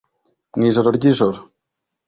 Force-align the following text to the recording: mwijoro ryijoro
mwijoro 0.55 0.87
ryijoro 0.97 1.37